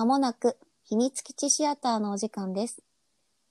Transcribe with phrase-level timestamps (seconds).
[0.00, 2.82] まもなく秘密基地シアターのお時間です。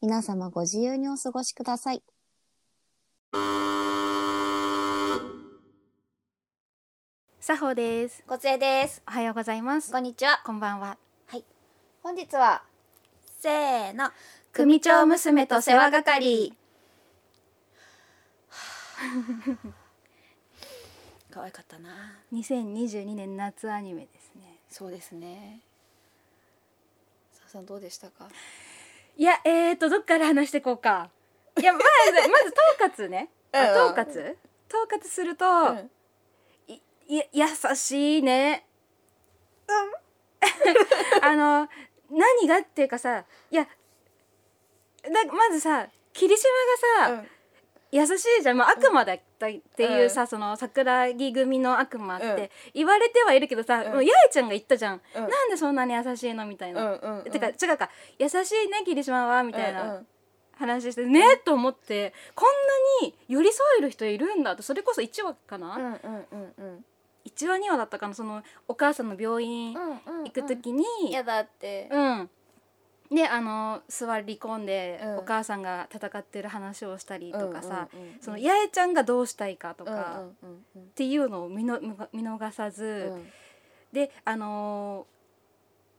[0.01, 2.01] 皆様ご自由にお過ごしください。
[7.45, 8.23] 佐保です。
[8.25, 9.03] こつえです。
[9.07, 9.91] おはようございます。
[9.91, 10.41] こんにちは。
[10.43, 10.97] こんばんは。
[12.01, 12.63] 本日は、
[13.39, 14.09] せーの、
[14.51, 16.57] 組長娘と世話係。
[21.29, 22.17] 可愛かったな。
[22.33, 24.61] 2022年夏アニメですね。
[24.67, 25.68] そうですね。
[27.49, 28.27] さんどうでしたか？
[29.17, 31.09] いや、えーと、どっから話していこうか。
[31.59, 31.85] いや、まず、
[32.29, 33.29] まず統括ね。
[33.51, 34.35] あ うん統括。
[34.69, 35.91] 統括すると、うん
[36.67, 36.81] い、
[37.17, 38.65] い、優しいね。
[41.21, 41.67] あの、
[42.11, 43.63] 何がっていうかさ、いや。
[45.03, 46.49] だ、まずさ、霧島
[47.07, 47.23] がさ、
[47.91, 52.35] 優しいじゃん、まあ、悪魔だったっていうさ、その桜木組の悪魔っうん。
[52.35, 53.93] て言われてはいるけどさ、うん。
[53.93, 55.21] もう八重ちゃんが言ったじゃん、うん。
[55.27, 57.17] なんでそんなに優しいのみたいな、うんうん。
[57.19, 57.23] うん。
[57.23, 57.89] てか違うか。
[58.19, 60.07] 優しいね霧島はみたいうんうなん。
[60.57, 65.93] 話して、ねと思ってこんなに寄り添える人いるんだってそれこそ1話かな、うんうん
[66.31, 66.85] うんうん。
[67.25, 68.13] 1話2話だったかな？
[68.13, 70.23] そのお母さんの病院うんうん。
[70.25, 71.87] 行く時に、いやだって。
[71.91, 72.29] うん
[73.11, 75.17] であの座り込んで、うん。
[75.17, 77.89] お母さんが戦ってる話をしたりとかさ、
[78.21, 83.27] その八重ちゃんがどうしたいかとか、うんっていうのを見の見逃さず、うん。
[83.91, 85.19] であのー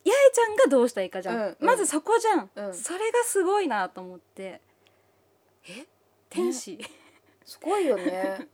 [0.02, 2.75] 八重ちゃんがどうしたいかじゃん、まずそこじゃん、うん。
[2.75, 4.61] それがすごいなと思って。
[5.69, 5.86] え？
[6.30, 6.78] 天使、
[7.45, 8.48] すごいよね。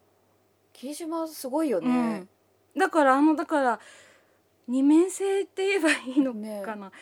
[0.72, 2.28] 霧島すごいようねん。
[2.76, 3.80] だからあのだから
[4.68, 6.92] 二面性って言えばいいのねかな、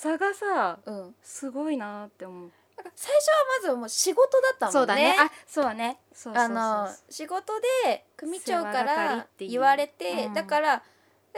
[0.00, 1.14] 差がさうん。
[1.22, 2.50] すごいなって思う、
[2.94, 4.78] 最初はまずもう仕事だったもんね。
[4.78, 5.16] そうだね。
[5.18, 5.98] あそうだね
[6.34, 7.52] あの仕事
[7.84, 10.34] で組長から言われて、うん。
[10.34, 10.82] だから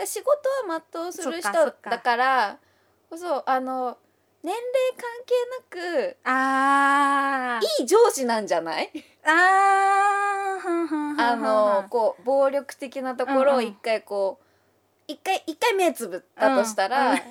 [0.04, 0.30] 仕事
[0.68, 2.58] は全うする人だから
[3.16, 3.98] そうあの
[4.42, 4.64] 年齢
[4.96, 5.34] 関係
[5.84, 7.82] なくあー。
[7.82, 8.90] いい上司なんじゃない？
[9.24, 10.58] あ
[11.18, 14.44] あのこう暴力的なところを一回こう
[15.12, 17.18] 一回一回目つぶったとしたら、うん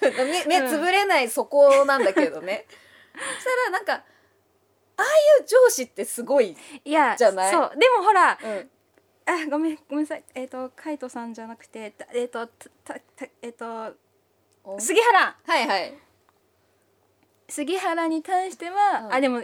[0.00, 2.66] 目目つぶれないそこなんだけどね、
[3.14, 4.02] そしたらなんかあ
[4.98, 5.06] あい
[5.42, 7.52] う上司ってすごい、いやじゃない？
[7.52, 7.70] そう。
[7.76, 8.70] でもほらうん。
[9.28, 10.24] あごめんごめんなさい。
[10.34, 13.94] えっ、とカイトさんじゃなくてたえっ、とたたたえっ、と
[14.64, 14.78] お？
[14.78, 15.36] 杉原。
[15.44, 15.94] はいはい。
[17.48, 19.12] 杉原に対しては、うん。
[19.14, 19.42] あでもあ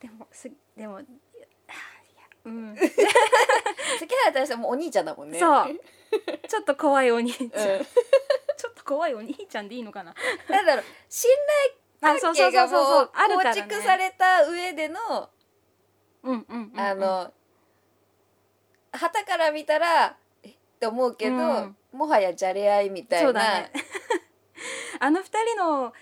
[0.00, 1.08] でもすでもあいや
[2.44, 2.74] うん、
[4.32, 4.72] 関原に対してはもう。
[4.72, 5.80] お兄ちゃんだもんねそう。
[6.48, 10.14] ちょっと怖いお兄ちゃん、うん、ちょっと怖いお兄ちゃんでいいのかな。
[10.48, 10.84] なんだろう。
[11.08, 11.30] 信
[12.02, 15.30] あ頼関係がもう構ね、築された上での
[16.24, 17.32] うんうんあの
[18.92, 21.76] 旗から見たらえって思うけど、うん。
[21.92, 23.26] もはやじゃれ合いみたいな。
[23.26, 23.72] そうだね。
[25.00, 25.92] あの二人の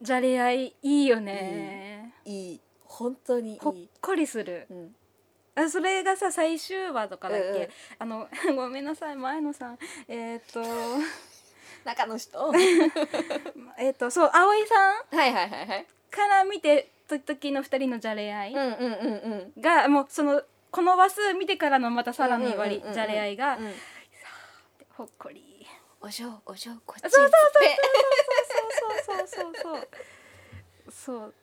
[0.00, 2.60] じゃれ合いいいよね、いい。
[2.84, 3.58] 本当にいい。
[3.58, 4.66] ほっこりする。
[4.70, 4.96] うん
[5.56, 7.68] あそれがさ最終話とかだっけ、うんうん。
[7.98, 9.78] あの ごめんなさい前野さん。
[10.08, 10.62] えーっと。
[11.84, 12.38] 中の人。
[12.38, 12.52] は
[13.78, 14.74] えーっとそう葵さ
[15.12, 15.14] ん？
[15.14, 15.86] いはいはいはい。
[16.10, 19.60] から見てた時の二人のじゃれ合いうんうんうんうん。
[19.62, 22.94] が、もうそのこの話数見てからのまたさらに割りうんうんうんうん。
[22.94, 23.74] じゃれ合いがうん。
[24.96, 25.66] ほっこり。
[26.00, 27.64] お嬢お嬢こっちそうそうそう
[29.08, 29.88] そうそうそうそうそう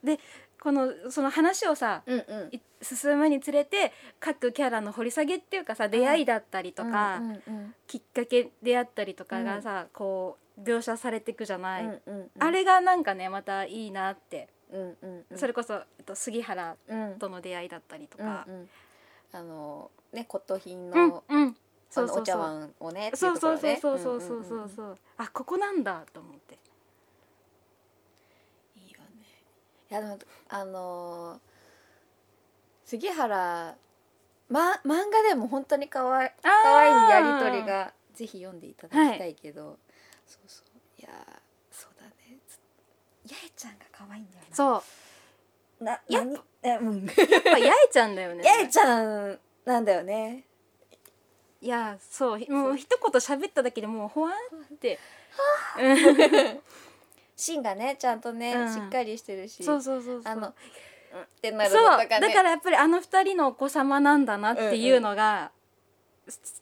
[0.03, 0.19] で
[0.61, 2.55] このその話をさうんうん。
[2.55, 12.29] い進むにつれて各キャラの掘り下げっていうかさ出会いだったりとか、うんうんきっかけであったりとかがさ、こう描写されていくじゃない、うんうんうん。
[12.39, 15.37] あれがなんかねまたいいなって、うんうんうん。
[15.37, 17.19] それこそ、えっと、杉原うん。
[17.19, 18.69] との出会いだったりとうんか、うん。
[19.31, 21.55] あのね骨董品うんのうん
[21.95, 24.39] あのお茶碗をねそうそうそうそうそうそうう。
[24.39, 26.57] んうんうんそうそうあここなんだと思って
[28.75, 29.27] いいよね
[29.89, 31.39] いやでもあのー
[32.85, 33.75] 杉原
[34.49, 39.79] ま漫画でも本当にかわい可愛いやりとりがぜひ読んでいただきたいけど、
[40.27, 41.01] そうそう。
[41.01, 41.13] いやー
[41.71, 42.37] そうだね。
[42.47, 42.59] つ
[43.27, 44.55] 八重ちゃんが可愛いんだよな。
[44.55, 44.83] そ
[45.79, 45.83] う。
[45.83, 46.39] なやっ何？
[46.61, 47.05] えうん。
[47.07, 48.43] やっぱ八重ちゃんだよね。
[48.47, 50.45] 八重ちゃんなんだよね。
[51.61, 52.51] いやそう。
[52.51, 54.99] もう一言喋っただけでもうほわんって
[57.35, 58.73] 芯がねちゃんとね、うん。
[58.73, 60.33] しっかりしてるしそうそうそうそう。
[60.33, 60.49] あのう。
[60.49, 60.53] ん
[61.21, 65.51] ってなるそうのとかねだからやっぱりあの二人のお子様なんだなっていうのが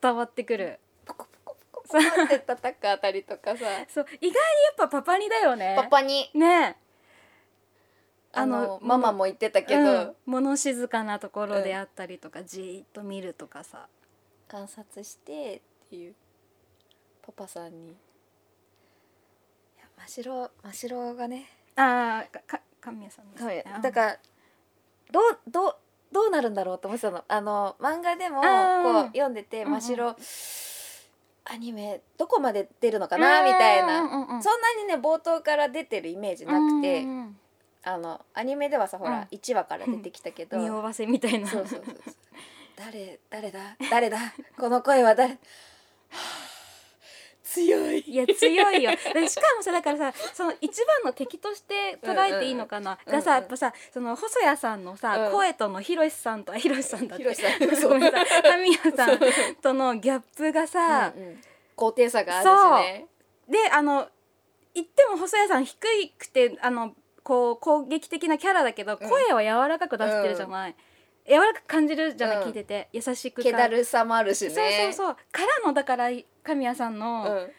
[0.02, 3.66] 伝わってくる、ポコポコポコポコって叩くあたりとかさ。
[3.88, 4.06] そう。
[4.20, 4.36] 意外にや
[4.72, 5.76] っぱパパにだよね。
[5.78, 6.78] パパにね。
[8.34, 10.16] あのあのママも言ってたけど、うん。
[10.26, 13.88] 物静かなところであったりとか、じーっと見るとかさ。
[14.48, 16.16] 観察してっていう。
[17.22, 17.96] パパさんに
[20.08, 21.50] 真白真白がね。
[21.76, 23.56] ああかか神谷さんですはい。
[23.56, 24.18] ねだから
[25.12, 25.76] どうどう
[26.12, 27.24] どうなるんだろうと思ってたの。
[27.28, 29.82] あの漫画でもこう読んでてうんうん。
[29.82, 30.16] 真白、
[31.46, 34.10] アニメどこまで出るのかなみたいな、うん
[34.44, 37.38] そんなにね冒頭から出てるイメージなくて、うんうん
[37.84, 39.38] あのアニメではさほら、うん。
[39.38, 41.48] 1話から出てきたけど、匂わせみたいな。
[41.48, 41.96] そうそうそう
[42.76, 43.60] 誰誰だ？
[43.90, 44.20] 誰だ？
[44.58, 45.32] この声は誰？
[45.32, 45.38] は
[46.12, 46.16] あ
[47.54, 48.00] 強い。
[48.00, 48.92] いや強いよ。
[49.14, 55.32] でしかもさだからさその一番の敵として捉えていいのかな、うんうんがさやっぱさその細谷さんのさ、うん。
[55.32, 57.26] 声とのひろしさんとあひろしさんだって
[57.84, 58.44] ごめんなさい。
[58.44, 61.42] 神谷さんとのギャップがさ、うんうん。
[61.76, 63.08] 高低差があるしね。
[63.50, 64.08] であの
[64.74, 65.78] 言っても細谷さん低
[66.18, 66.94] くてあの
[67.24, 69.10] こう攻撃的なキャラだけど、うん。
[69.10, 70.76] 声は柔らかく出してるじゃない、
[71.28, 72.44] 柔らかく感じるじゃない、うん。
[72.46, 72.90] 聞いてて。
[72.94, 74.50] 優しく気だるさもあるしね。
[74.50, 75.16] そうそうそう。
[75.32, 76.10] からのだから
[76.44, 77.52] 神谷さんうのん。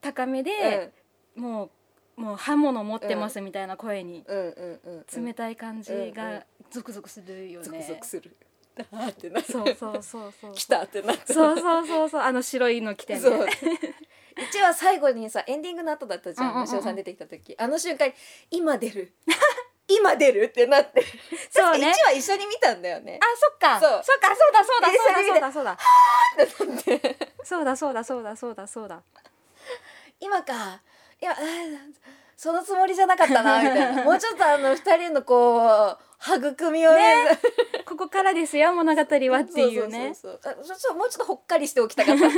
[0.00, 0.92] 高めで、
[1.34, 1.70] も
[2.16, 4.24] うもう刃物持ってますみたいな声に、
[5.14, 7.84] 冷たい感じがゾクゾクするよゾクね。
[7.88, 8.36] ゾクする。
[8.78, 10.52] だーってなそうそうそうそう。
[10.54, 12.20] 来たってなってそうそうそうそう。
[12.20, 13.20] あの白いの着てね。
[14.36, 17.56] 一話最後にさエンディングの後だったじゃんうんさん出てきた時。
[17.58, 18.14] あの瞬間に
[18.50, 19.12] 今出る
[19.88, 21.02] 今出るってなって。
[21.50, 21.88] そうね。
[21.88, 23.18] 1話一緒に見たんだよね。
[23.22, 23.80] あそっか。
[23.80, 24.02] そう。
[24.04, 25.72] そっかそうだそうだ一緒に見てそうだそうだ。
[26.44, 27.18] ってなって。
[27.42, 28.66] そうだそうだそうだそうだ。
[28.66, 29.02] そうだ
[30.20, 30.80] 今か。
[31.20, 31.78] いやあー
[32.36, 34.04] そのつもりじゃなかったなみたいな。
[34.06, 35.98] もうちょっとあの二人のこう
[36.36, 37.38] 育みをね。
[37.84, 40.14] ここからですよ物語はっていうね。
[40.14, 40.78] そうそうそう。
[40.78, 42.26] そうもうちょっとほっかりしておきたかった。
[42.28, 42.30] い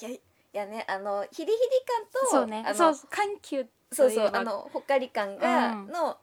[0.00, 0.20] やい
[0.52, 2.64] やねあのヒリヒリ感とそうね。
[2.66, 5.86] あのそう緩急そうそうあのほっかり感が、うん。
[5.88, 6.16] の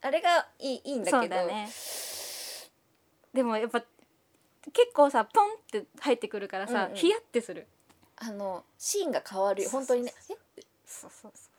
[0.00, 1.46] あれがいいいいんだけど。
[1.46, 1.68] ね。
[3.32, 3.82] でもやっぱ
[4.72, 6.96] 結構さポンって入ってくるからさ、うんうん。
[6.96, 7.66] ヒヤってする。
[8.16, 9.70] あのシーンが変わるよ。
[9.70, 10.12] 本当にね。
[10.30, 10.34] え？
[10.86, 11.54] そうそうそ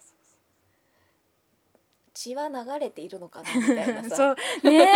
[2.14, 3.54] 血は流れているのかな？
[3.54, 4.32] みたいなさ。
[4.32, 4.72] う そう。
[4.72, 4.88] ね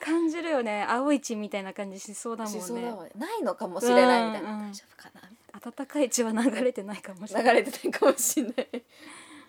[0.00, 0.84] 感じるよね。
[0.88, 2.80] 青い血みたいな感じしそうだもんね。
[2.80, 4.70] ねないのかもしれないみたいな、うんうん。
[4.70, 5.28] 大丈夫かな。
[5.52, 7.56] 温かい血は流れてないかもしれない。
[7.56, 8.84] 流れてないかもしれない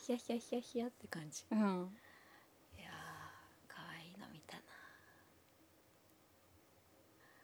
[0.10, 1.46] ヒヤヒヤヒヤヒヤって感じ。
[1.52, 1.60] うん。
[1.60, 2.94] いやー
[3.68, 4.64] 可愛いの見たな。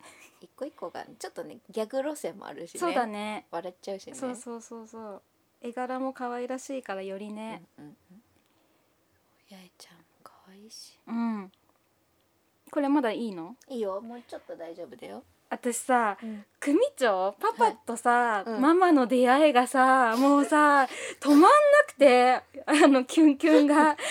[0.42, 2.80] 一個一個がちょっとねギャグ路線もあるしね。
[2.80, 3.46] そうだね。
[3.52, 4.16] 笑っちゃうしね。
[4.16, 5.22] そうそうそうそう。
[5.62, 7.64] 絵柄も可愛らしいからよりね。
[7.78, 8.24] うんうんうん。
[9.48, 11.00] 八重ちゃんも可愛いし。
[11.06, 11.52] うん、
[12.72, 13.56] これまだいいの？
[13.68, 14.02] いいよ。
[14.02, 18.50] もうちょっと大丈夫だよ、私さうん、組長パパとさ、はい。
[18.50, 18.62] うん。
[18.62, 20.88] ママの出会いがさもうさ
[21.22, 21.48] 止まんな
[21.88, 24.06] くてあのキュンキュンが「やだやだ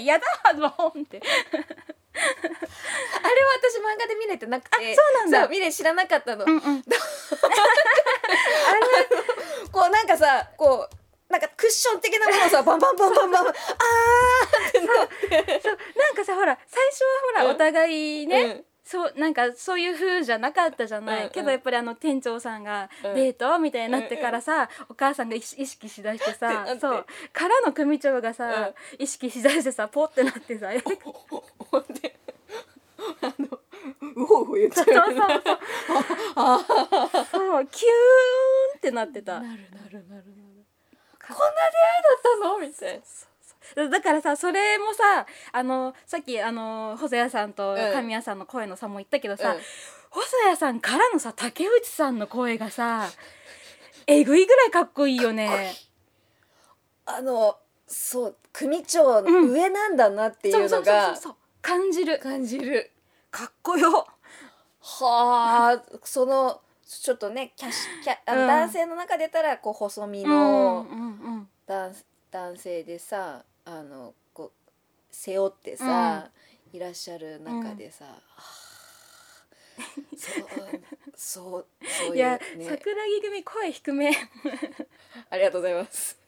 [0.00, 6.82] やだやだボーンってあれは私漫画で見れてなくてそうなんだ見れ知らなかったの、うんうん
[9.70, 13.54] こうなんかさこうなんかクッション的なものをさバンバンバンバンバンバンあ
[14.72, 21.30] そうなんかさほら最初はほら、うんお互いね、うんそうなんかそういう風じゃなかったじゃない、うんうん。
[21.30, 23.14] けどやっぱりあの店長さんがうん。
[23.14, 30.68] デートみたいになってからさ、お母さんが意識しだしてさ そうからの組長がさ、意識しだしてさポってなってさ。
[31.70, 32.16] ほんで
[33.20, 33.60] あの
[34.16, 35.58] うほうほ言っちゃうそうそうそう。
[37.30, 37.92] そうキュー
[38.74, 39.40] ンってなってた。
[39.40, 40.24] なるなるなるなる。
[41.18, 42.58] かこんな出会いだったの？
[42.58, 43.04] みたいな
[43.74, 47.92] だからさそれもさあのさっきあの細谷さんとうん。
[47.92, 49.60] 神谷さんの声の差も言ったけどさ、うん。
[50.10, 53.08] 細谷さんからのさ竹内さんの声がさ
[54.06, 55.74] えぐいぐらいかっこいいよね。
[57.06, 57.56] あの
[57.86, 59.50] そう組長うん。
[59.50, 61.34] 上なんだなっていそううそうそうのがそう。
[61.60, 62.18] 感じる。
[62.18, 62.90] 感じる。
[63.30, 64.06] かっこよ。
[64.80, 65.82] はあ。
[66.04, 68.48] そのちょっとねキャシキャあのうん。
[68.48, 71.04] 男性の中でたらこう細身うんのうんう
[71.40, 71.48] ん。
[71.66, 71.94] 男,、
[72.30, 74.70] 男性でさあのこう
[75.10, 76.30] 背負ってさ、
[76.72, 78.68] いらっしゃる中でさ、はあ
[80.16, 80.44] そう
[81.14, 84.10] そうそういういや、ね桜木組声低め。
[85.30, 86.18] ありがとうございます。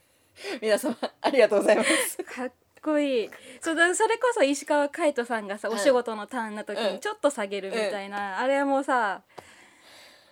[0.61, 2.23] 皆様ありがとうございます。
[2.25, 3.31] かっこいい。
[3.63, 5.75] そうだそれこそ石川海人さんがさ、うん。
[5.77, 6.93] お仕事のターンな時うん。
[6.95, 9.23] にちょっと下げるみたいな、あれもさ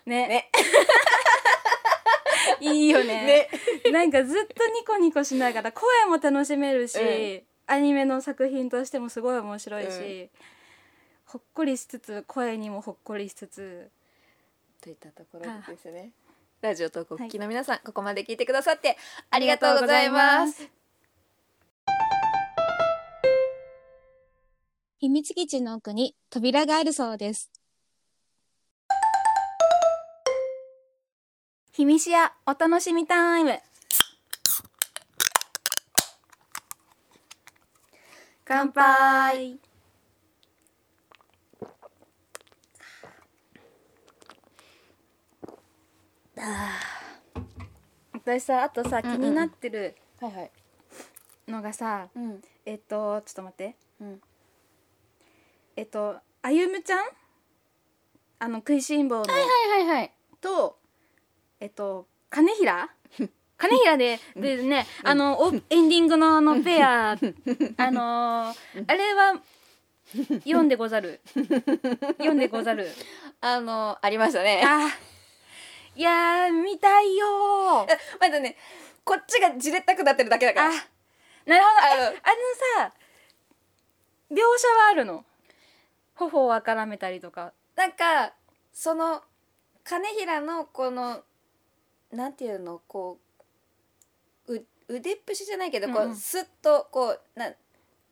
[0.04, 0.28] ね。
[0.28, 0.50] ね
[2.60, 3.48] いいよね。
[3.84, 3.90] ね。
[3.92, 7.42] なんかずっとニコニコしながら声も楽しめるし、うん。
[7.66, 10.30] アニメの作品としてもすごい面白いし、うん。
[11.26, 13.90] ほっこりしつつ声にもほっこりしつつ
[14.80, 16.12] といったところですね。
[16.60, 18.96] ラジオトークお聞きの皆さん、ここまで聞いてくださって
[19.30, 20.68] ありがとうございます。
[24.98, 27.57] 秘密基地の奥に扉があるそうです。
[31.78, 33.56] ひみしやお楽しみタイム。
[38.44, 39.60] 乾杯。
[48.12, 50.50] 私さあとさ気になってるはいはい。
[51.46, 52.40] のがさ、うん。
[52.66, 53.76] えっとちょっと待って。
[54.00, 54.20] うん。
[55.76, 56.98] えっとあゆむちゃん？
[58.40, 60.12] あの食いしん坊の、はいはいはい。
[60.40, 60.76] と
[61.60, 62.88] えっと金平？
[63.58, 67.12] 金平ででねあのおエンディングのあのペア
[67.76, 69.40] あのーあれは
[70.44, 71.20] 読んでござる？
[72.18, 72.88] 読んでござる？
[73.40, 74.62] あのありましたね。
[74.64, 74.88] あ
[75.96, 77.98] いやー見たいよー。
[78.20, 78.56] まだね
[79.04, 80.78] こっちがじれったくなってるだけだかあらな
[81.58, 82.06] るほど。
[82.06, 82.14] あの
[82.88, 82.92] さ
[84.30, 85.24] 描写はあるの？
[86.14, 87.52] 頬をあからめたりとか。
[87.74, 88.32] なんか
[88.72, 89.22] その
[89.84, 91.22] 金平のこの
[92.12, 93.18] なんていうのこ
[94.46, 96.10] うう腕っぷしじゃないけどこう、うん。
[96.10, 97.48] うんスッとこうな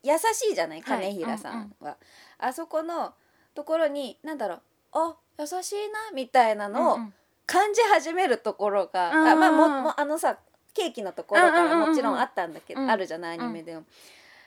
[0.03, 1.01] 優しいじゃないはい。
[1.01, 1.97] 金平さんは、
[2.37, 3.13] あそこの
[3.55, 4.61] ところになんだろう
[4.93, 7.13] あ優しいなみたいなのをうんうん。
[7.45, 10.37] 感じ始めるところが、うんあまあももあのさ
[10.73, 12.89] ケーキのところからうんうんうんうんもちろんあったんだけど、うん。
[12.91, 13.83] あるじゃないアニメでも、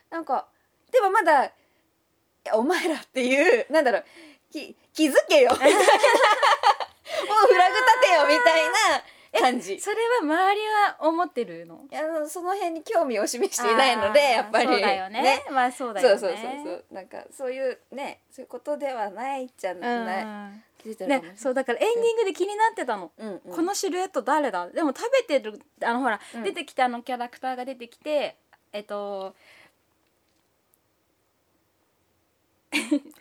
[0.09, 0.45] なんか
[0.91, 1.51] でもまだい
[2.45, 4.05] やお前らっていう なんだろう
[4.51, 5.79] き気づけよみたいな。
[5.81, 8.71] もうフラグ立てよみたいな
[9.39, 9.79] 感じ。
[9.79, 11.81] それは周りは思ってるの？
[11.91, 14.67] いやその辺に興味を示していないのでやっぱり。
[14.67, 15.43] そうだよね。
[15.51, 16.19] まあそうだよね。
[16.19, 16.85] そうそうそうそう。
[16.91, 20.25] なんかそういうねそういうことではないじゃない、
[21.07, 23.55] ね、そうだからエンディングで気になってたの、うんうん。
[23.55, 24.67] このシルエット誰だ？
[24.67, 26.43] でも食べてるあのほら、うん。
[26.43, 28.35] 出てきたあのキャラクターが出てきて
[28.73, 29.33] えっと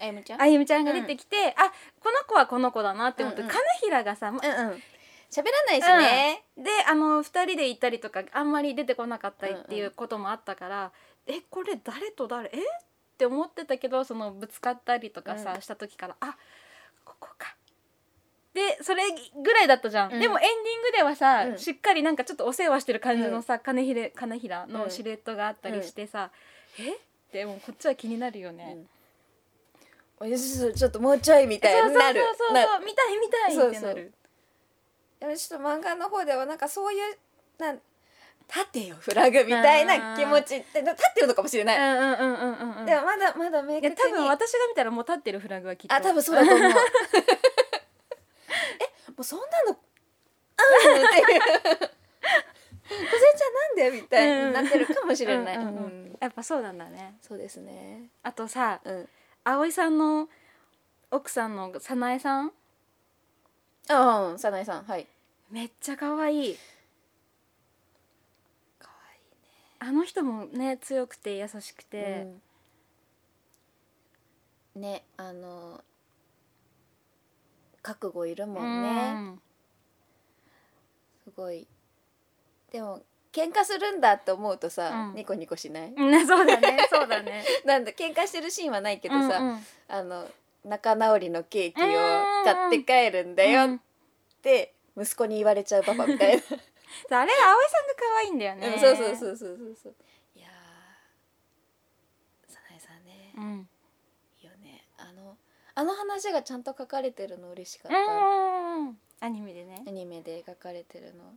[0.00, 0.42] あゆむちゃん？
[0.42, 3.52] あゆみちゃんが出てきて、あこの子はこの子だなって思って、うんうん。
[3.52, 4.82] 金平がさ、まうんうん
[5.30, 10.92] 喋らないしね、であの2人で行ったりとかあんまり出てこなかったりっていうこともあったから、
[11.26, 12.50] えこれ誰と誰？
[12.52, 12.58] え？
[12.58, 12.62] っ
[13.16, 15.60] て思ってたけどそのぶつかったりとかさ、うん。
[15.60, 16.37] した時からあ
[17.04, 17.54] ここか。
[18.54, 19.04] でそれ
[19.40, 20.20] ぐらいだったじゃん、うん。
[20.20, 21.58] でもエンディングではさ、うん。
[21.58, 26.30] しっかりなんかちょっとお世話してる感じのさ、金平金平のシルエットがあったりしてさ、
[26.78, 26.90] え？
[26.92, 26.96] っ
[27.30, 28.78] てもうこっちは気になるよね。
[30.20, 34.12] うちょっともうちょいみたいそうそうになるそうそうなそう見たい見たいってなる。
[35.20, 37.18] ちょっと漫画の方ではなんかそういう
[37.58, 37.80] なん
[38.52, 42.86] 立てよフラグみたいな気持ちって立ってるのかもしれない、うんうんうんうんうんうん。
[42.86, 43.96] でもまだまだ明確に。
[43.96, 45.94] 多分私が見たらもう立ってるフラグはきっと。
[45.94, 46.70] あ多分そうだと思う。
[46.72, 46.76] えも
[49.18, 49.78] うそんなの
[50.56, 50.62] あ
[50.98, 51.40] んのっていう。
[52.90, 55.56] 小ちゃんなんでみたいになってるかもしれない、
[56.18, 57.18] やっぱそうなんだね。
[57.22, 58.08] そうですね。
[58.24, 59.08] あとさうん。
[59.44, 60.28] 葵さんの
[61.12, 62.52] 奥さんの早苗さん
[63.90, 65.06] ああ早苗さんはい。
[65.50, 66.56] めっちゃ可愛い。
[68.78, 68.94] かわ
[69.80, 72.26] あの人もね強くて優しくて、
[74.76, 74.82] うん。
[74.82, 75.82] ねあの
[77.82, 78.82] 覚悟いるもうん。
[78.82, 79.38] ね、
[81.25, 81.66] すごい。
[82.70, 83.00] でも
[83.32, 85.14] 喧嘩するんだって思うとさ、うん。
[85.16, 87.44] ニコニコしない、ねそうだねそうだね。
[87.66, 89.66] なんだ喧嘩してるシーンはないけどさ、うんうん。
[89.88, 90.28] あの
[90.64, 91.86] 仲直りのケーキを
[92.44, 93.80] 買って帰るんだよっうん
[94.42, 96.42] て息子に言われちゃうパパみたいな、
[97.20, 99.56] あれ葵さんが可愛いんだよね、うんそうそうそうそう。
[99.56, 99.94] そうそう
[100.34, 103.68] いやー早苗さんね、うん。
[104.40, 104.86] いいよね。
[104.96, 105.36] あの
[105.74, 109.82] あの話がちゃんと書かれてるの嬉しかった、うんアニメでね。
[109.86, 111.34] アニメで描かれてるの。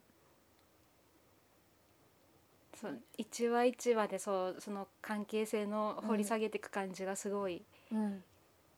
[2.80, 8.24] そう一話一話でそうその関係性の掘り下げていく感じがすごいうん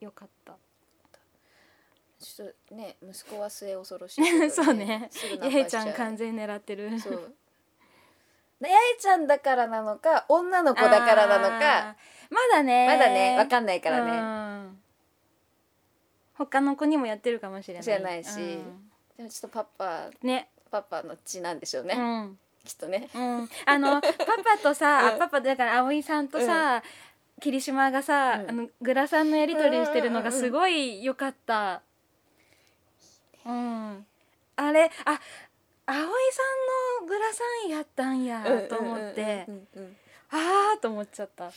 [0.00, 0.56] 良かった、
[2.18, 5.10] ちょっとね息子は末恐ろしいけど、 そうね。
[5.40, 6.98] やへンパしちゃん完全に狙ってる。
[7.00, 7.34] そう。
[8.60, 11.96] やえちゃんだからなのか女の子だからなのか。
[12.30, 12.86] まだね。
[12.86, 13.36] まだね。
[13.36, 14.76] わかんないからね、ね
[16.34, 17.82] 他の子にもやってるかもしれない。
[17.84, 18.30] 知らないし。
[18.30, 18.90] うん。
[19.16, 20.50] でもちょっとパパね。
[20.70, 22.38] パパの血なんでしょうね、うん。
[22.64, 23.08] きっとね。
[23.14, 25.14] うん、あのパパとさ、 うん。
[25.14, 26.82] あパパだから葵さんとさ、
[27.40, 31.82] 霧島がさ、うん、あのグラさんのやり取りしてるのがすごい良かった。
[33.44, 34.06] うん、
[34.56, 35.20] あれあ
[35.86, 36.06] 葵さ
[36.98, 39.46] んのグラさんやったんやと思って。
[40.30, 41.50] ああと思っちゃった。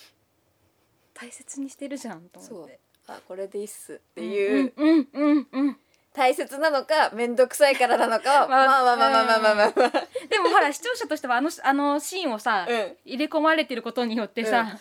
[1.13, 2.79] 大切にしてるじゃんと思って。
[3.07, 5.77] あこれでいいっすっていう,、うんうんうん、うん、
[6.13, 14.79] 大切なのか面倒くさいからなのか まあ、まあまあまあまあまあまあまあ、でもほら視聴者としてはあのあのシーンをさ、うん、入れ込まれてることによってさ、うん。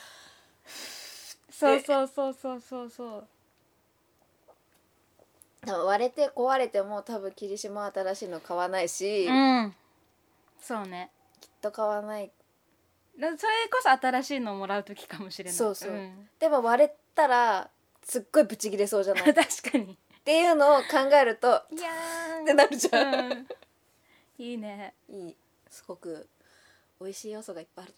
[1.59, 3.29] そうそうそうそうそうそう。
[5.63, 9.75] 多分割れて壊れても多分霧島は新しいの買わないし、きっうん。
[10.61, 11.11] そうね。
[11.61, 12.31] と買わない。
[13.19, 15.55] だそれこそ新しいのをもらう時かもしれない。
[15.55, 15.93] そうそう。
[15.93, 16.29] ん。
[16.39, 17.69] でも割れたら
[18.05, 19.31] すっごいブチ切れそうじゃない？
[19.31, 19.99] っ 確かに。
[20.25, 22.43] ていうのを考えるといやー。
[22.43, 23.49] ってなるじゃん、うん。
[24.39, 24.95] いいね。
[25.09, 25.37] いい。
[25.69, 26.29] すごく
[27.01, 27.95] 美味しい要素がいっぱいある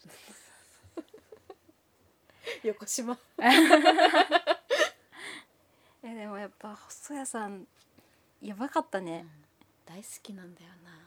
[2.65, 3.19] 横島。
[6.03, 7.67] えでもやっぱ細谷さん
[8.41, 9.27] やばかったね。
[9.87, 10.99] 大好きなんだよな。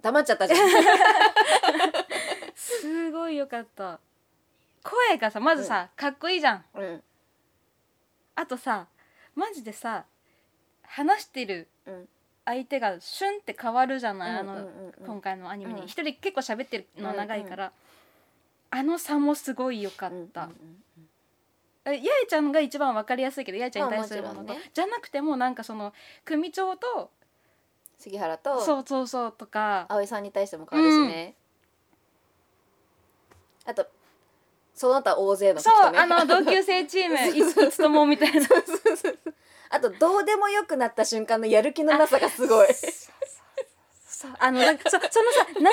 [0.00, 0.58] 黙っちゃったじゃん。
[2.54, 4.00] すごいよかった。
[4.82, 6.64] 声がさまずさ、かっこいいじゃん。
[6.74, 7.02] うん。
[8.34, 8.86] あとさ
[9.34, 10.04] マジでさ
[10.82, 12.08] 話してるうん。
[12.44, 14.86] 相手がシュンって変わるじゃない、あの、うんうんうん。
[14.86, 15.80] うん今回のアニメうん。
[15.80, 17.72] に一、人結構喋ってるの長いから、
[18.70, 20.52] あの差もすごい良かった、うんう
[21.84, 24.34] 八重ちゃんが一番わかりやすいけど八重ちゃんに対するもの。
[24.34, 24.70] が、まあもちろんね。
[24.74, 25.92] じゃなくてもなんかその
[26.24, 27.10] 組長と
[27.98, 31.34] 杉原とそうそうそうとか葵さんに対しても変わるしね、
[33.64, 33.86] あと
[34.74, 38.46] その他大勢のそう、あの同級生チーム いつともみたいな。
[39.70, 42.68] あとどうでもよくなった瞬間のやる気のなさがすごい。
[44.38, 45.72] あのだそそのさ内情の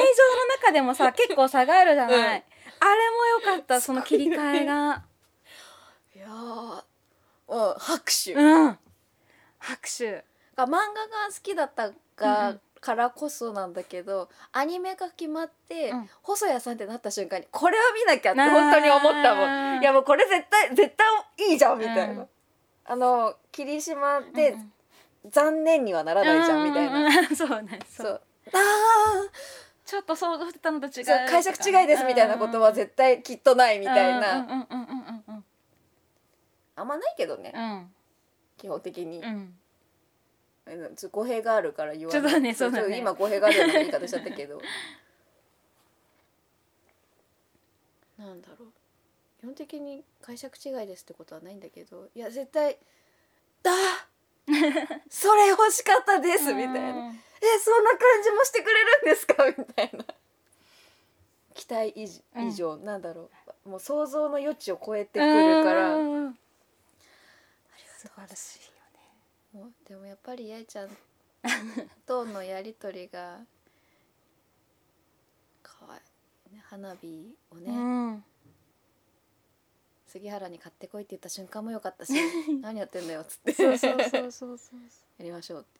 [0.62, 5.04] 中でもさ結構差があるじゃない、うんも良かった その切り替えが。
[6.16, 6.84] いやー
[7.48, 8.80] うん拍手、うん。
[9.60, 10.24] 拍手
[10.56, 16.10] が漫画が好きだったが、うんからこそなんだけどアニメが決まって、うん。
[16.22, 19.82] 細谷さんってなった瞬間にこれは見なきゃって本当に思ったもん。
[19.82, 22.30] いやもうこれ絶対絶対いいじゃんみたいな、うん。
[22.86, 24.72] あの霧島でうん
[25.28, 28.12] 残念にはならないじゃんみたいな、な そうねそそう。
[28.12, 28.22] う
[28.54, 28.60] あ
[29.86, 35.46] ちょっと想像してたのと違う解釈違いですみたいなことは絶対きっとないみみたいな、うんうんうんうんうん
[36.76, 37.88] あんまないけどね、うん。
[38.58, 39.54] 基本的に、うん。
[41.12, 42.22] 語弊があるから言わない。
[42.22, 42.96] ちょっとねそうだね。
[42.96, 44.62] ち今語弊があるような言い方しちゃったけど。
[48.18, 48.68] なんだろう。
[49.40, 52.10] 基本的に解釈違いですってことはないんだけど。
[52.14, 52.78] いや絶対
[53.64, 53.72] だ
[55.10, 59.46] それ欲しかったですみたいな、うんえそんな感じもしてくれるんですか？
[59.58, 60.06] みたいな。
[61.54, 62.86] 期待以上うん。
[62.86, 63.30] なんだろ
[63.66, 63.70] う。
[63.70, 66.34] もう想像の余地を超えてくるから、うん。
[67.98, 69.66] 素晴らしいよね。
[69.66, 70.98] もうでもやっぱりやいちゃん
[72.06, 73.40] とのやり取りが
[75.64, 76.02] かわい
[76.52, 77.74] い、ね、花火をね、う
[78.18, 78.24] ん。
[80.08, 82.14] 杉原に買ってこいって言った瞬間も良かったし
[82.62, 83.54] 何やってんだよっつって。
[83.54, 84.80] そうそうそうそうそう。
[85.18, 85.80] やりましょうって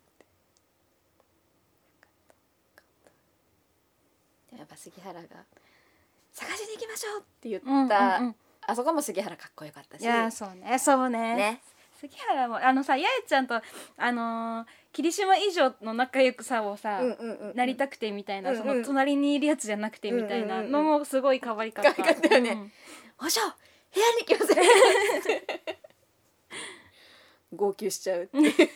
[4.68, 5.46] 言ってでもやっぱ杉原が
[6.34, 8.36] 「探しに行きましょう!」って言った、うんうんうん
[8.68, 10.02] あそこも杉原かっこよかったし。
[10.02, 10.80] いやそうね。
[10.80, 11.36] そうね。
[11.36, 11.62] ね。
[12.00, 13.62] 杉原もあのさ八重ちゃんと
[13.98, 18.64] あのー霧島以上の仲良くさをさ、うんうんうんなりたくてみたいな、うんうん。
[18.64, 21.94] その隣にいるやつじゃなくてみたいなのもすごい可愛かった。
[21.94, 22.52] かったよね。
[22.52, 22.72] うん
[23.20, 23.44] おしょ
[23.94, 24.66] 部屋に来ません。
[27.56, 28.54] 号泣しちゃうっていう。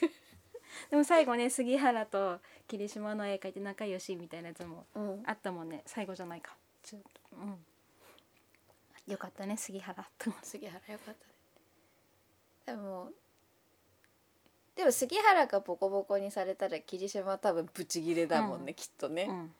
[0.91, 2.39] でも最後ね杉原と
[2.69, 5.23] 霧島の絵描いて仲良しみたいなやつもうん。
[5.25, 5.81] あったもんね。
[5.87, 6.55] 最後じゃないか。
[6.83, 7.09] ちょっと。
[7.35, 9.11] うん。
[9.11, 10.07] よかったね杉原。
[10.19, 11.15] と杉原よかっ
[12.67, 12.77] たね。
[12.77, 13.09] でも
[14.75, 18.73] でも杉原がボコボコにされたら霧島は多分ブチギレだもんね、うん。
[18.75, 19.51] きっとね、うん。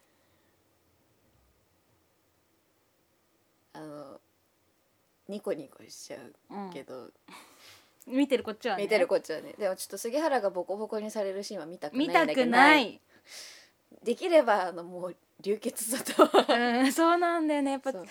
[3.74, 4.22] あの
[5.28, 6.69] ニコニコしちゃううん。
[6.69, 7.10] けど、
[8.10, 8.84] 見てるこっちはね。
[8.84, 9.54] 見てるこっちはね。
[9.58, 13.00] でもちょっと杉原がボコボコにされるシーンは見たくない見んだけどたくない。
[14.04, 17.72] できればあのもう流血だとうんそうなんだよね。
[17.72, 18.06] やっぱそう。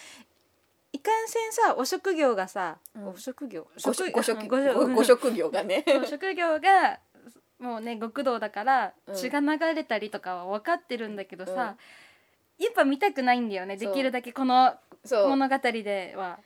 [0.92, 3.08] いかんせんさお職業がさ、うん。
[3.08, 3.66] お職業？
[3.84, 5.84] ご職ご職ごごご職業がね。
[5.88, 7.00] そう職業が
[7.58, 9.14] もうね極道だからうん。
[9.14, 11.76] 血が流れたりとかは分かってるんだけどさ、
[12.58, 13.76] やっぱ見たくないんだよね。
[13.76, 13.92] そう。
[13.92, 15.28] できるだけこのそう。
[15.28, 16.38] 物語では。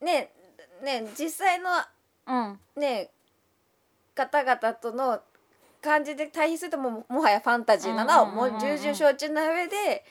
[0.00, 0.30] ね
[0.82, 1.84] ね実際のうん
[2.76, 3.10] ね
[4.14, 5.20] 方々との
[5.80, 10.04] 感じで対比するともうもはやファンタジーなのはもう重々承知な上で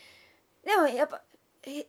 [0.64, 1.22] でもやっぱ
[1.66, 1.88] え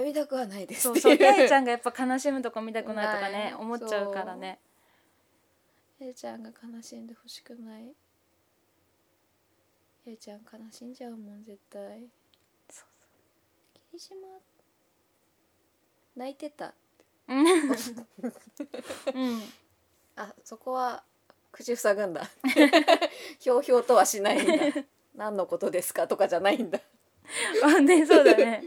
[0.00, 4.60] 見たくはないですそうそう八重ちゃんがやっぱ悲しむとこ見たくないとかね思っちゃうからね。
[6.00, 7.92] えいちゃんが悲しんでほしくない？
[10.06, 12.06] えいちゃん悲しんじゃうもん絶対。
[12.70, 12.86] そう
[13.90, 14.16] 霧島
[16.14, 16.72] 泣いてた
[19.18, 19.28] うん。
[19.28, 19.42] うん
[20.18, 21.04] あそこは
[21.52, 22.28] 口塞ぐんだ。
[23.38, 24.52] ひょうひょうとはしないんだ。
[25.14, 26.80] 何のことですかとかじゃないんだ。
[27.64, 28.64] あねそうだね。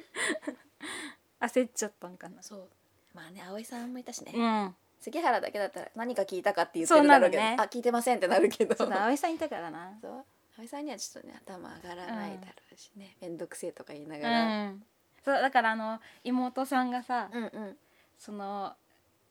[1.42, 2.42] 焦っちゃったんかな。
[2.42, 2.70] そう。
[3.14, 4.76] まあね葵さんもいたしね、うん。
[5.02, 7.42] 杉原だけだったら何か聞いたかって言ってるだろうけど。
[7.42, 7.64] そうなるね。
[7.64, 8.76] あ聞いてませんってなるけど。
[8.76, 9.98] そうだ葵さんいたからな。
[10.02, 10.26] そう。
[10.56, 13.18] 葵さんにはちょっとね頭上がらないだろうしね。
[13.20, 14.86] 面倒、くせえとか言いなうがら、ん。
[15.26, 17.78] そうだからあの妹さんがさ、うん、うん。
[18.18, 18.76] その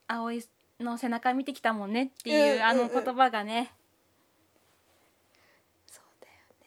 [0.07, 0.43] 葵
[0.81, 2.89] の背中見てきたもんねっていう、うんあのうん。
[2.89, 3.73] うん言葉がね、
[5.87, 6.67] そうだよね。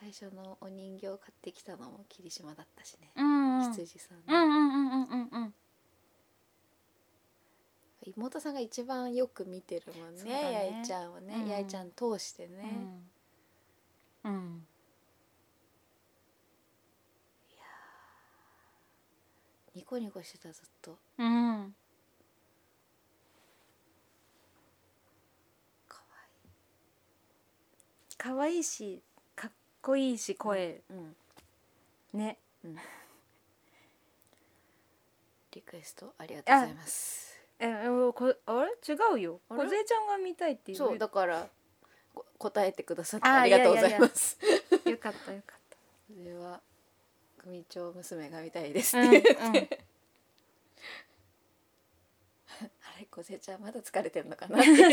[0.00, 5.54] 最初のお人形を買ってきたのも霧島だったしね、うんうん、羊さんね、うんうんうんうんうんうん。
[8.04, 10.52] 妹さんが一番よく見てるもんねね。
[10.52, 11.48] やいちゃんをね、うん。
[11.48, 12.74] やいちゃん通してね、
[14.24, 14.66] うん、うん、
[19.92, 20.96] コニコしてたずっと。
[21.18, 21.74] うん、
[25.86, 26.02] かわ
[28.16, 29.02] 可愛いし
[29.36, 29.50] かっ
[29.82, 30.96] こいいし声、いい、
[32.14, 32.38] うん、ね
[35.50, 37.38] リクエストありがとうございます。
[37.58, 38.94] ええこあれ？
[38.94, 39.40] 違うよ。
[39.50, 39.64] あれ？
[39.64, 40.78] 小ちゃんが見たいっていう。
[40.78, 41.50] そうだから
[42.14, 44.38] こ答えてくださってありがとうございます。
[44.86, 45.60] よかったよかっ
[46.08, 46.62] それ は
[47.42, 48.92] 組長娘が見たいです。
[48.92, 49.56] た、ね、うんうん。
[52.62, 54.66] あれ小瀬ちゃんまだ疲れてるのかなって。
[54.74, 54.86] ちょ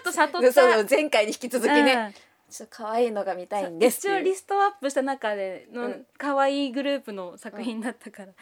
[0.00, 0.84] っと悟った。
[0.88, 2.12] 前回に引き続きね、うん。
[2.52, 4.06] ちょっと可愛いのが見たいんです。
[4.08, 6.06] 一応リストアップした中でのうん。
[6.18, 8.32] 可愛いグループの作品だったから、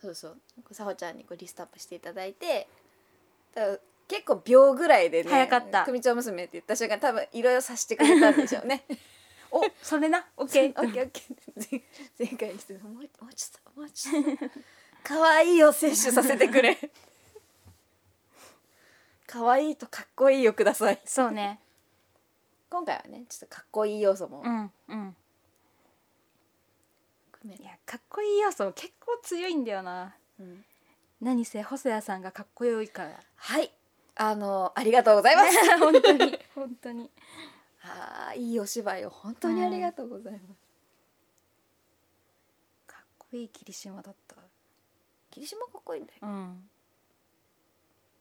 [0.00, 0.40] そうそう。
[0.72, 2.68] さほちゃんにこうリストアップしていただいて
[4.06, 5.84] 結構秒ぐらいでね早かった。
[5.84, 8.84] 組長娘って言った瞬間多分いろいろさせてくれたんでしょうね
[9.54, 10.26] おそれな？
[10.36, 11.82] オッケオッケーーオッケー。
[12.18, 14.30] 前前回にしてもうもうちょっともうちょっと。
[15.04, 16.76] 可愛いを摂取させてくれ。
[19.28, 21.00] 可愛いとかっこいいをください。
[21.04, 21.60] そうね。
[22.68, 24.42] 今回はねちょっとかっこいい要素も。
[24.44, 25.16] うんうん。
[27.46, 30.16] いやかっこいい要素結構強いんだよな。
[30.40, 30.64] うん。
[31.20, 33.20] 何せ細谷さんがかっこよいから。
[33.36, 33.70] はい。
[34.16, 35.58] あのありがとうございます。
[35.78, 37.10] 本当に本当に
[37.84, 39.10] あーいいお芝居を。
[39.10, 40.44] 本当にありがとうございます、
[42.86, 44.36] かっこいい霧島だった。
[45.30, 46.68] 霧島かっこいいんだようん。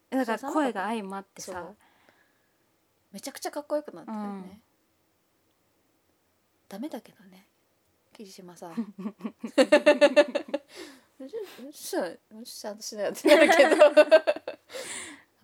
[0.10, 1.73] だから声が相まってさ
[3.12, 4.62] めちゃくちゃかっこよくなったよね、うん。
[6.67, 7.47] ダメだけどね。
[8.13, 8.76] 霧島さん。
[8.76, 8.82] か
[11.26, 11.30] っ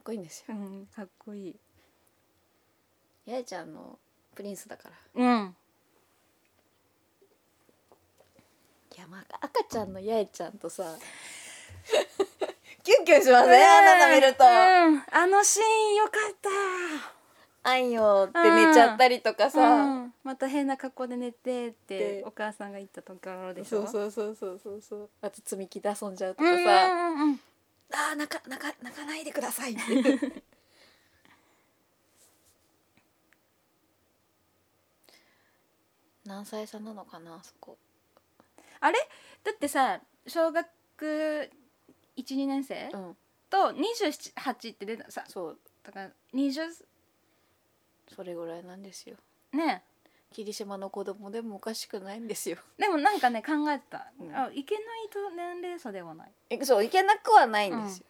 [0.04, 0.56] こいいんですよ。
[0.56, 1.60] うんかっこいい。
[3.28, 4.00] 八重ちゃんの
[4.40, 4.96] プリンスだから。
[5.16, 5.56] うん。
[8.96, 10.96] いやまあ赤ちゃんの八重ちゃんとさ。
[12.82, 15.04] キュンキュンしますね、あんなの見ると、うん。
[15.12, 16.36] あのシーンよかっ
[17.62, 17.70] た。
[17.70, 20.14] あんよって寝ちゃったりとかさ、うん。
[20.24, 22.24] また変な格好で寝てってで。
[22.26, 23.86] お母さんが言ったところでしょ。
[23.86, 25.10] そうそうそうそうそうそう。
[25.22, 27.40] あと積み木で遊んじゃうとうんかさ、うんうんうん。
[27.92, 29.82] あー泣か泣か泣かないでくださいって
[36.30, 37.76] 何歳差なのかなあそこ。
[38.80, 39.00] あれ？
[39.44, 41.52] だってさ小学
[42.18, 42.90] 12年生？
[42.94, 43.18] うん。
[43.50, 45.24] と28って出たさ。
[45.28, 45.58] そう。
[45.84, 46.62] だから20
[48.16, 49.16] それぐらいなんですよ。
[49.54, 49.84] ね
[50.32, 52.58] 霧島の子供でもおかしくないんですよ。
[52.78, 54.36] でもなんかね考えてた、うん。
[54.36, 56.32] あいけないと年齢差ではない。
[56.52, 58.06] えそういけなくはないんですよ、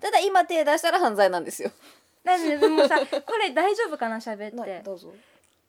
[0.00, 1.70] ただ今手出したら犯罪なんですよ。
[2.24, 4.80] だでもさこれ大丈夫かな喋なって。
[4.82, 5.12] どうぞ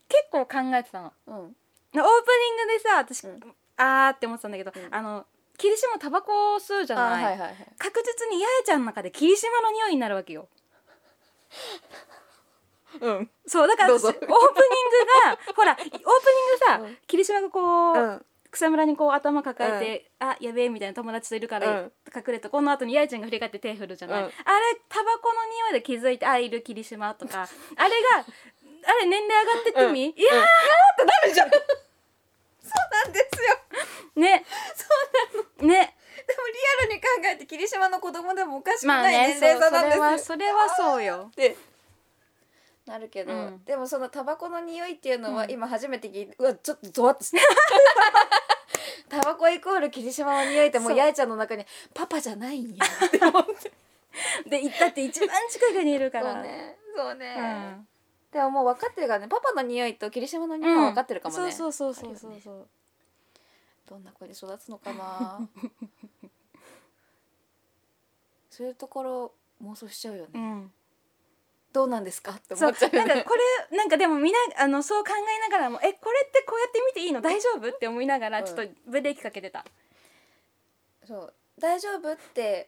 [0.10, 1.14] 結構考えてたの。
[1.28, 1.36] うん。
[1.36, 3.40] オープニングでさ私、うん。
[3.78, 4.94] あーって思ってたんだけど、うん。
[4.94, 5.26] あの
[5.58, 7.56] 霧島タバコを吸うじゃあない、はいはいはい。
[7.78, 10.48] 確実に八重ちゃんの中で霧島の匂いになるわけよ。
[13.02, 13.30] うん。
[13.46, 16.04] そうだからオープニングが ほらオープニング
[16.66, 16.98] さ、うん。
[17.08, 18.26] 霧島がこう、うん。
[18.50, 21.92] 草むらにこう頭抱えて、あやべえみたいな友達といるから、うん。
[22.16, 24.28] 隠れてこの後に八重ちゃんが振り返って手振るじゃない、うん。
[24.28, 24.34] あれ
[24.88, 27.48] タバコの匂いで気づいてあいる霧島とか。
[27.76, 28.26] あれが
[28.88, 31.50] あれ年齢上がってってみ、いやなるじゃん。
[31.52, 31.60] そう
[33.06, 33.58] なんですよ。
[34.16, 34.46] ーね。
[34.76, 34.86] そ
[35.36, 35.68] うなの。
[35.68, 35.98] ね。
[36.28, 41.28] でもリアルに考えて霧島の子供でもおかしくまあないね年齢差なんそうそれはですそれはそうよ。
[41.32, 41.58] って。
[42.86, 43.64] なるけど、うん。
[43.66, 45.52] でもそのタバコの匂いっていうのはうん。
[45.52, 47.40] 今初めて聞いて、うわちょっとゾワッとして
[49.10, 51.00] タバコイコール霧島の匂いってもうそう。
[51.00, 53.72] 八重ちゃんの中にパパじゃないんやって思って。
[54.50, 56.78] でだって一番近くにいるかそらうね。
[56.96, 57.88] そうね、うん
[58.32, 59.28] でももう分かってるからね。
[59.28, 62.68] パパの匂いと霧島の匂いは分かってるかもね、そうそうそうそうそうそう、
[63.90, 65.48] どんな子に育つのかな。
[68.50, 69.32] そういうところ
[69.64, 70.72] 妄想しちゃうよね、うん。
[71.72, 73.08] どうなんですかってそう思っちゃうよね。
[73.08, 73.36] なんかこ
[73.72, 77.22] れなんかでもみあのそう考えながらもえこれってこうやって見ていいの？
[77.22, 77.70] 大丈夫？
[77.70, 78.46] って思いながらうん。
[78.46, 79.64] ちょっとブレーキかけてた、
[81.06, 81.34] そう。
[81.60, 82.12] 大丈夫？
[82.12, 82.68] って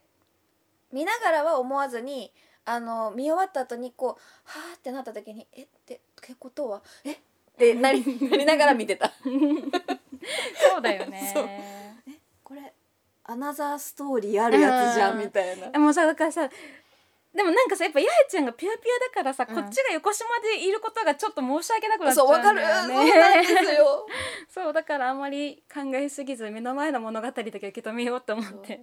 [0.91, 2.31] 見ながらは思わずに
[2.65, 7.17] あの見終わった後にこうはーってなった時に「えってってことはえっ？
[7.57, 9.11] て なりなりながら見てた。
[10.69, 11.31] そうだよね。
[11.33, 11.49] そう。
[12.43, 12.73] これ
[13.25, 15.77] アナザーストーリーあるやつじゃんうんみたいな。
[15.79, 16.49] もうさだからさ
[17.33, 19.55] でもなんかさやっぱ八重ちゃんがピュアピュアだからさ、うん。
[19.55, 23.11] こっちが横島でいることがちょっと申し訳なくなっちゃそううんわだかる、よね。
[23.11, 24.07] そうなんですよ。
[24.49, 28.81] そうだからあんまり考えすぎず目の前の物語だけ受け止めようと思って。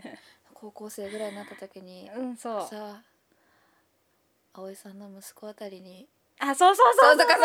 [0.54, 2.66] 高校生ぐらいになった時にうんそう。
[2.68, 3.02] さ
[4.56, 6.08] 葵さんの息子あたりに。
[6.38, 7.26] あそうそうそうそうそう。
[7.26, 7.42] とか考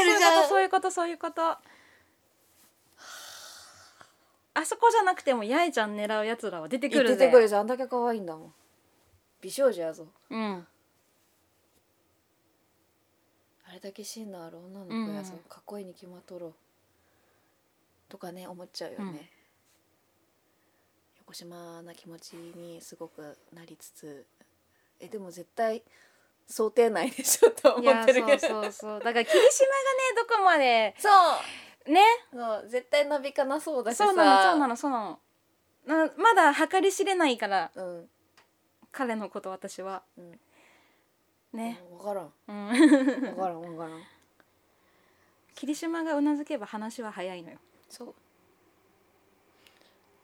[0.00, 0.48] えるじゃん。
[0.48, 1.56] そういうことそういうこと。
[4.56, 7.16] あそこじゃなくても八重ちゃん狙うやつらは出てくるぜ。
[7.16, 7.60] 出てくるじゃん。
[7.62, 8.54] あんだけ可愛いんだもん。
[9.40, 10.06] 美少女やぞ。
[10.30, 10.66] うん。
[13.68, 15.40] あれだけ芯のある女の子やぞ、うん。
[15.48, 16.48] かっこいいに決まっとろ。
[16.48, 16.54] う
[18.08, 19.20] とかね思っちゃうよね、うん。
[21.18, 24.24] 横島な気持ちにすごくなりつつ。
[25.00, 25.82] えでも絶対
[26.46, 28.38] 想定内でしょと思ってるけど。
[28.38, 28.98] そうそうそう。
[29.00, 29.50] だから霧島がね
[30.28, 31.08] どこまでそ
[31.86, 31.90] う。
[31.90, 32.00] ね？
[32.32, 34.06] そう絶対伸びかなそうだしさ。
[34.06, 35.18] そうなのそうなのそうなの。
[35.86, 38.08] なまだ計り知れないからうん。
[38.92, 40.02] 彼のこと私は。
[40.16, 40.38] うん。
[41.52, 41.80] ね。
[41.90, 42.32] 分からん。
[42.48, 42.72] うん。
[42.72, 44.02] 分からん分からん。
[45.54, 47.58] 霧島がうなずけば話は早いのよ。
[47.88, 48.08] そう。
[48.10, 48.12] っ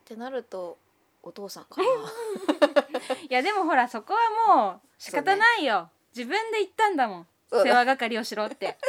[0.05, 0.77] てなると
[1.23, 1.83] お父さんかな。
[3.29, 4.19] いやでもほらそこは
[4.55, 7.27] もう仕方ないよ、自分で言ったんだもん。
[7.49, 7.71] そうだ。
[7.71, 8.77] 世話係をしろって。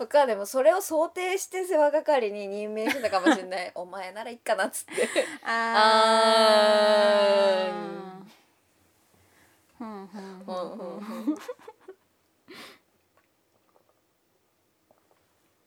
[0.00, 3.72] おかでもそれを想定して世話係に任命してたかもしれない。
[3.76, 4.92] お前ならいいかなっつって。
[5.44, 7.88] あー。
[9.78, 11.16] ふんふんふうんんうんふん。
[11.26, 11.38] うん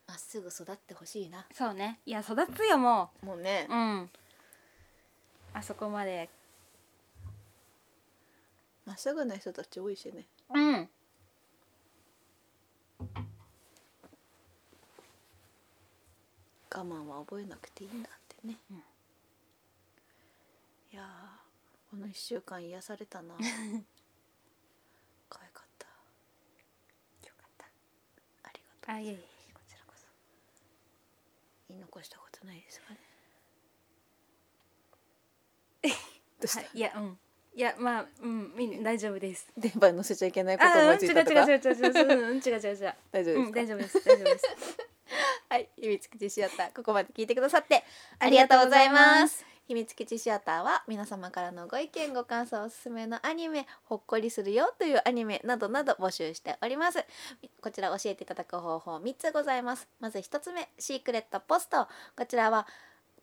[0.07, 1.45] まっすぐ育ってほしいな。
[1.53, 1.99] そうね。
[2.05, 3.65] いや育つよももうね。
[3.69, 4.09] ううん。
[5.53, 6.29] あそこまで
[8.91, 10.25] まっすぐな人たち多いしね。
[10.53, 10.89] うん。
[16.73, 18.77] 我慢は覚えなくていいんだってね、うん。
[18.77, 18.81] い
[20.91, 21.05] やー
[21.89, 23.33] この1週間癒されたな。
[25.29, 25.87] 可愛かった。
[25.87, 27.65] よかった。
[28.43, 29.17] ありがとあいえいえ
[29.53, 30.05] こちらこそ。
[30.05, 30.09] う
[31.69, 32.99] 言い残したことないですかね。
[36.41, 37.17] どうした、はい、いやうん
[37.53, 39.51] いやまあうんみん大丈夫です。
[39.57, 42.95] 電波に乗せちゃいけないこと思あうん違ういついたとか違う違う違う違ううん違う違う違う。
[43.11, 44.45] 大丈夫です大丈夫です大丈夫です。
[45.49, 47.83] はい、秘密基地シアターここまで聞いてくださって
[48.19, 49.45] ありがとうございます。
[49.67, 57.05] 秘密基地シアターは皆様からのご意見ご感想おすすめのアニメほっこりするよというアニメなどなど募集しております。
[57.61, 59.87] こちら教えていただく方法3つございます。
[59.99, 61.87] まず1つ目シークレットポスト。
[62.17, 62.67] こちらは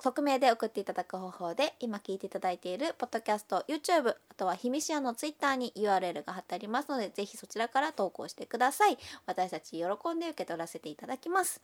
[0.03, 8.97] 匿名で送っていただく方法で今聞いていただいているポッドキャスト YouTube あとはひみしやの Twitter に URL が貼ってありますのでぜひそちらから投稿してください。
[9.27, 11.61] 私たち喜んで受け取らせていただきます。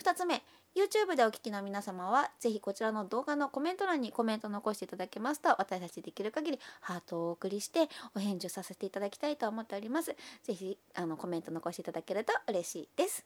[0.00, 0.42] 2つ目
[0.74, 10.14] YouTube でお聞きの皆様はぜひこちらの動画のコメント欄にコメント残していただけますと私たちできる限りハートをお送りしてお返事をさせていただきたいと思っております。
[10.42, 13.24] ぜひあのコメント残していただけると嬉しいです。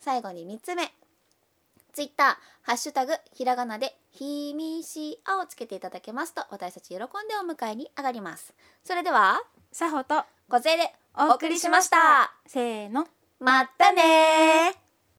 [0.00, 0.92] 最後に3つ目
[1.98, 7.08] Twitter ハッシュタグひらがなでひみしあをつけていただけますと私たち喜んで
[7.42, 8.54] お迎えに上がります。
[8.84, 12.32] それではさほとご勢でお送りしました。
[12.46, 13.08] せーの。
[13.40, 14.87] またねー